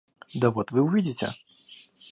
Да 0.33 0.49
вот 0.49 0.71
вы 0.71 0.81
увидите. 0.81 1.35